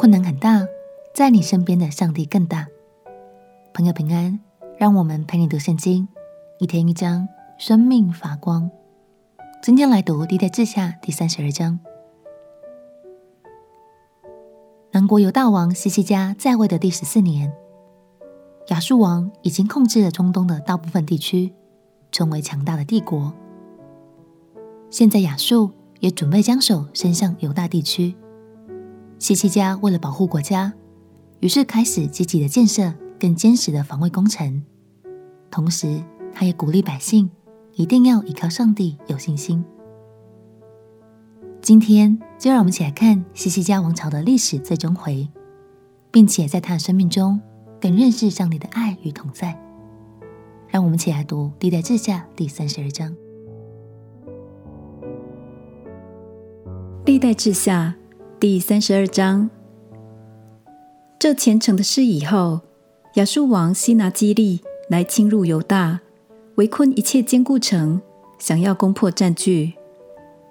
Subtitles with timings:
[0.00, 0.66] 困难很大，
[1.12, 2.66] 在你身边的上帝更大。
[3.74, 4.40] 朋友平安，
[4.78, 6.08] 让我们陪你读圣经，
[6.58, 8.70] 一天一章，生命发光。
[9.62, 11.78] 今天来读《历代志下》第三十二章。
[14.92, 17.52] 南国犹大王西西家在位的第十四年，
[18.68, 21.52] 亚述王已经控制了中东的大部分地区，
[22.10, 23.34] 成为强大的帝国。
[24.88, 28.16] 现在亚述也准备将手伸向犹大地区。
[29.20, 30.72] 西西家为了保护国家，
[31.40, 34.64] 于是开始积极的建设更坚实的防卫工程，
[35.50, 36.02] 同时
[36.32, 37.30] 他也鼓励百姓
[37.74, 39.62] 一定要依靠上帝有信心。
[41.60, 45.28] 今天就让我们一起来看西西家王朝的历史最终回，
[46.10, 47.38] 并且在他的生命中
[47.78, 49.54] 更认识上帝的爱与同在。
[50.68, 53.10] 让我们一起来读《历代志下》第三十二章。
[57.04, 57.94] 《历代志下》
[58.40, 59.50] 第三十二章。
[61.18, 62.60] 这虔诚的事以后，
[63.16, 66.00] 亚述王西拿基立来侵入犹大，
[66.54, 68.00] 围困一切坚固城，
[68.38, 69.74] 想要攻破占据。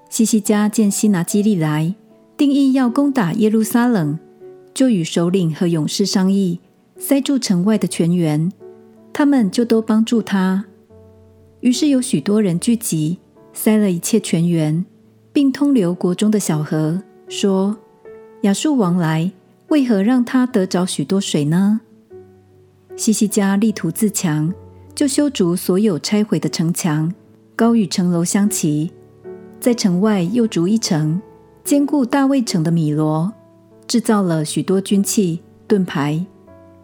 [0.08, 1.95] 西西家见西拿基立来，
[2.38, 4.19] 定意要攻打耶路撒冷，
[4.72, 6.59] 就与首领和勇士商议，
[6.95, 8.52] 塞住城外的泉源。
[9.11, 10.63] 他们就都帮助他。
[11.61, 13.17] 于是有许多人聚集，
[13.52, 14.85] 塞了一切泉源，
[15.33, 17.75] 并通流国中的小河，说
[18.41, 19.31] ：“亚述王来，
[19.67, 21.81] 为何让他得着许多水呢？”
[22.95, 24.53] 西西家力图自强，
[24.95, 27.13] 就修筑所有拆毁的城墙，
[27.55, 28.91] 高与城楼相齐。
[29.59, 31.21] 在城外又筑一城，
[31.63, 33.31] 坚固大卫城的米罗，
[33.87, 36.25] 制造了许多军器、盾牌，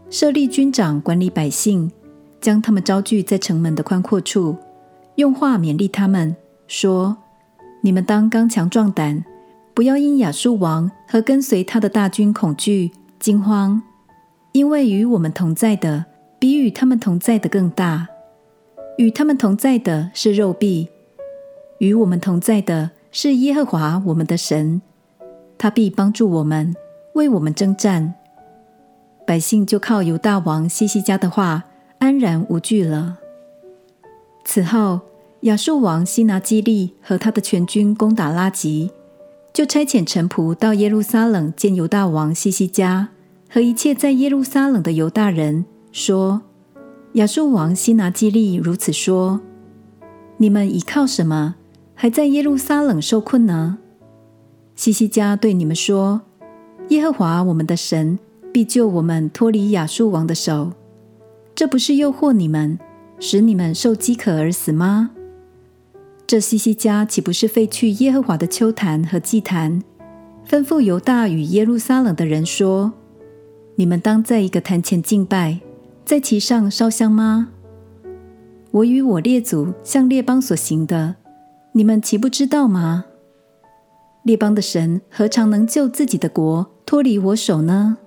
[0.10, 1.90] 设立军长管理百姓，
[2.42, 4.58] 将他们招聚在城门的宽阔处，
[5.16, 6.36] 用话勉励他们
[6.68, 7.16] 说
[7.82, 9.24] ：“你们当刚强壮胆，
[9.76, 13.84] 不要因亚述王和跟随他的大军恐惧惊慌，
[14.54, 16.06] 因为与我们同在的
[16.40, 18.08] 比与他们同在的更大，
[18.98, 20.88] 与他们同在的是肉臂。”
[21.80, 24.82] 与我们同在的是耶和华我们的神，
[25.58, 26.74] 他必帮助我们，
[27.16, 28.14] 为我们征战。
[29.28, 31.66] 百姓就靠犹大王西西家的话
[32.00, 33.18] 安然无惧了。
[34.46, 35.02] 此后，
[35.42, 38.90] 亚述王西拿基立和他的全军攻打拉吉，
[39.56, 43.08] 就差遣臣仆到耶路撒冷见犹大王西西家
[43.50, 46.42] 和一切在耶路撒冷的犹大人，说：
[47.14, 49.40] 亚述王西拿基立如此说：
[50.36, 51.56] 你们倚靠什么？
[51.94, 53.78] 还在耶路撒冷受困呢。
[54.76, 56.24] 西西家对你们说
[56.92, 58.20] ：“耶和华我们的神
[58.52, 60.74] 必救我们脱离亚述王的手。
[61.56, 62.78] 这不是诱惑你们，
[63.22, 65.12] 使你们受饥渴而死吗？
[66.28, 69.84] 这西西家岂不是废去耶和华的邱坛和祭坛，
[70.48, 72.94] 吩咐犹大与耶路撒冷的人说：
[73.76, 75.60] 你们当在一个坛前敬拜，
[76.04, 77.50] 在其上烧香吗？
[78.72, 81.16] 我与我列祖向列邦所行的。”
[81.74, 83.06] 你们岂不知道吗？
[84.24, 87.98] 列邦的神何尝能救自己的国脱离我手呢？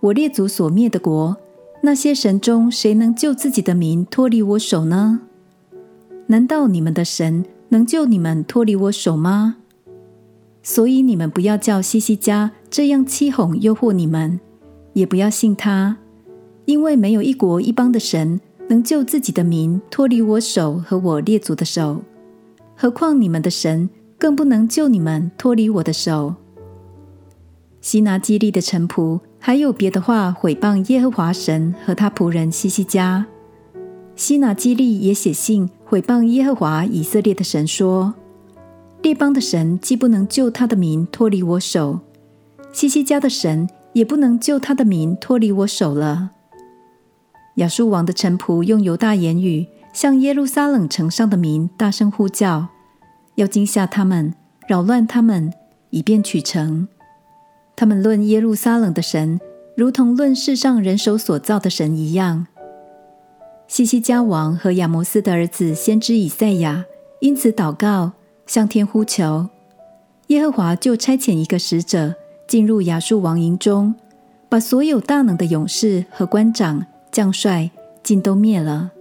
[0.00, 1.36] 我列祖所灭的国，
[1.84, 5.20] 那些神中谁能救自己的民脱离我手呢？
[6.26, 9.56] 难道你们的神能救你们脱离我手吗？
[10.62, 14.40] 所以你们不要叫西西家这样欺哄诱惑你们，
[14.94, 15.98] 也不要信他，
[16.64, 22.02] 因为没有一国一邦的神能救自己的民脱离我手和我列祖的手。
[22.74, 26.34] 何况你们的神更不能救你们脱离我的手。
[27.82, 33.26] 西拿基利的臣仆还有别的话毁谤耶和华神和他仆人西西家。
[34.16, 38.14] 西拿基利也写信毁谤耶和华以色列的神说：
[39.02, 42.00] 列邦的神既不能救他的民脱离我手，
[42.72, 46.30] 西西家的神也不能救他的民脱离我手了。
[47.56, 49.66] 亚述王的臣仆用犹大言语。
[49.94, 52.66] 向耶路撒冷城上的民大声呼叫，
[53.36, 54.34] 要惊吓他们，
[54.66, 55.52] 扰乱他们，
[55.90, 56.88] 以便取城。
[57.76, 59.38] 他们论耶路撒冷的神，
[59.76, 62.48] 如同论世上人手所造的神一样。
[63.74, 66.84] 西西家王和亚摩斯的儿子先知以赛亚
[67.18, 68.12] 因此祷告，
[68.46, 69.48] 向天呼求，
[70.28, 72.14] 耶和华就差遣一个使者
[72.46, 73.92] 进入亚述王营中，
[74.48, 77.68] 把所有大能的勇士和官长、将帅
[78.04, 78.92] 尽都灭了。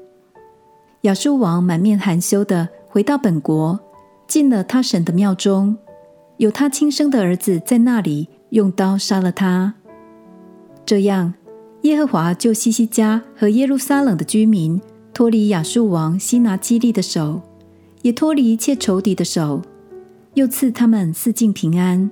[1.02, 3.80] 亚述王满面含羞地回到本国，
[4.26, 5.78] 进了他神的庙中，
[6.38, 9.76] 有他亲生的儿子在那里用刀杀了他。
[10.84, 11.36] 这样，
[11.83, 14.81] 耶和华救西西家和耶路撒冷的居民
[15.13, 17.41] 脱离亚述王西拿基立的手，
[18.01, 19.62] 也脱离一切仇敌的手，
[20.33, 22.09] 又赐他们四境平安。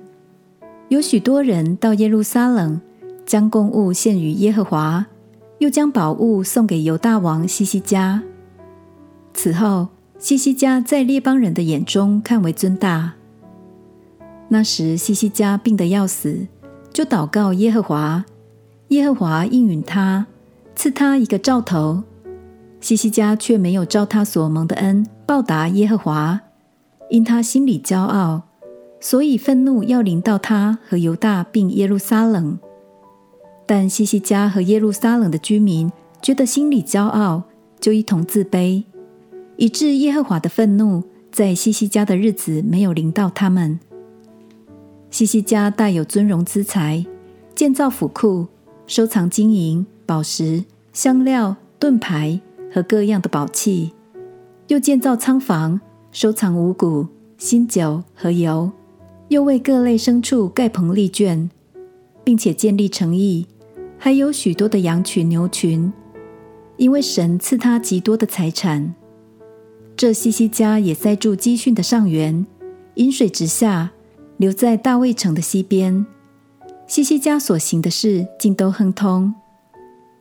[0.88, 2.78] 有许多人到耶路撒冷，
[3.24, 5.06] 将供物献于耶和华，
[5.58, 8.22] 又将宝物送给犹大王西西家。
[9.32, 9.88] 此后，
[10.18, 13.14] 西西家在列邦人的眼中看为尊大。
[14.48, 16.46] 那时，西西家病得要死，
[16.92, 18.22] 就祷告耶和华，
[18.92, 20.26] 耶和华应允他，
[20.74, 22.02] 赐他一个兆头。
[22.78, 26.38] 西西家却没有照他所蒙的恩报答耶和华，
[27.08, 28.42] 因他心里骄傲，
[29.00, 32.58] 所以愤怒要临到他和犹大并耶路撒冷。
[33.64, 35.90] 但西西家和耶路撒冷的居民
[36.20, 37.44] 觉得心里骄傲，
[37.80, 38.84] 就一同自卑。
[39.56, 43.80] 以致耶和华的愤怒在西西家的日子没有临到他们。
[45.10, 47.06] 西西家大有尊荣资财，
[47.54, 48.48] 建造府库，
[48.92, 50.62] 收藏金银、宝石、
[50.92, 52.38] 香料、盾牌
[52.70, 53.94] 和各样的宝器，
[54.68, 55.80] 又建造仓房，
[56.10, 57.06] 收藏五谷、
[57.38, 58.70] 新酒和油，
[59.28, 61.50] 又为各类牲畜盖棚立圈，
[62.22, 63.46] 并且建立城邑，
[63.96, 65.90] 还有许多的羊群、牛群，
[66.76, 68.94] 因为神赐他极多的财产。
[69.96, 72.46] 这西西家也塞住基训的上源，
[72.96, 73.92] 引水直下，
[74.36, 76.04] 流在大卫城的西边。
[76.92, 79.32] 西西家所行的事尽都亨通，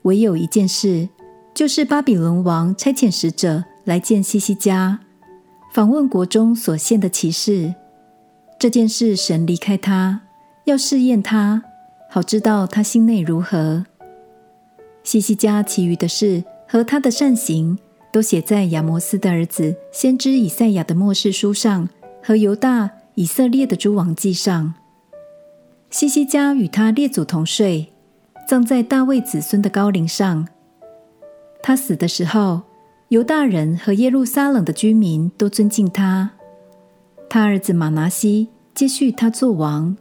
[0.04, 1.10] 唯有一件事，
[1.54, 4.98] 就是巴比伦王差遣使者来见西西家，
[5.74, 7.76] 访问国中所献的奇事。
[8.58, 10.22] 这件事，神离开他，
[10.64, 11.62] 要试验他，
[12.10, 13.86] 好知道他心内如何。
[15.04, 17.78] 西西家其余的事和他的善行。
[18.14, 21.90] 都写在亚摩斯的儿子先知以赛亚的末世书上，
[22.24, 24.74] 和犹大、以色列的诸王记上。
[25.92, 27.92] 西西家与他列祖同睡，
[28.48, 30.48] 葬在大卫子孙的高陵上。
[31.62, 32.62] 他死的时候，
[33.10, 36.32] 犹大人和耶路撒冷的居民都尊敬他。
[37.30, 39.96] 他儿子玛拿西接续他做王。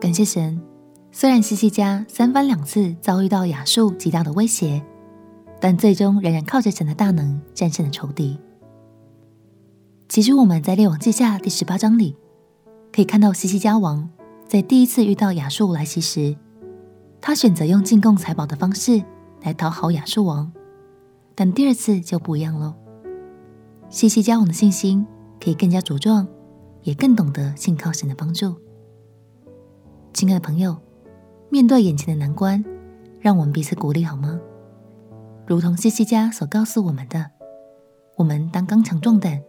[0.00, 0.60] 感谢神。
[1.10, 4.82] 虽然西西家三番两次遭遇到亚述极大的威胁，
[5.60, 8.38] 但最终仍然靠着神的大能战胜了仇敌。
[10.08, 12.16] 其实我们在列王记下第十八章里
[12.92, 14.08] 可以看到，西西家王
[14.46, 16.36] 在第一次遇到亚述来袭时，
[17.20, 19.02] 他选择用进贡财宝的方式
[19.42, 20.52] 来讨好亚述王，
[21.34, 22.74] 但第二次就不一样了。
[23.88, 25.06] 西西家王的信心
[25.40, 26.26] 可以更加茁壮，
[26.82, 28.54] 也更懂得信靠神的帮助。
[30.12, 30.76] 亲爱的朋友。
[31.50, 32.64] 面对眼前的难关，
[33.20, 34.40] 让我们彼此鼓励好吗？
[35.46, 37.30] 如同西西家所告诉我们的，
[38.16, 39.40] 我们当刚强壮胆，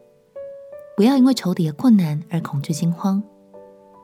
[0.95, 3.21] 不要因为仇敌的困难而恐惧惊慌，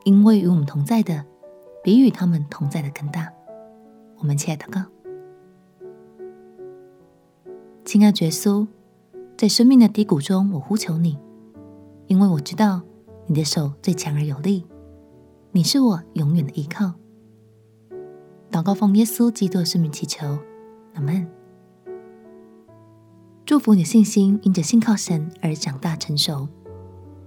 [0.03, 1.25] 因为与我们同在的，
[1.81, 3.31] 比与他们同在的更大。
[4.17, 4.81] 我们亲爱的告，
[7.85, 8.67] 亲爱的耶稣，
[9.37, 11.17] 在生命的低谷中，我呼求你，
[12.07, 12.81] 因为我知道
[13.25, 14.65] 你的手最强而有力，
[15.53, 16.95] 你是我永远的依靠。
[18.51, 20.37] 祷告奉耶稣基督的圣名祈求，
[20.95, 21.25] 阿门。
[23.45, 26.49] 祝福你的信心因着信靠神而长大成熟。